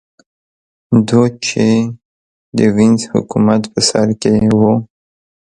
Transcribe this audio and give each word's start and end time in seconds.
دوج 1.07 1.33
چې 1.47 1.65
د 2.57 2.59
وینز 2.75 3.01
حکومت 3.13 3.61
په 3.73 3.79
سر 3.89 4.07
کې 4.21 4.35
و 4.59 4.61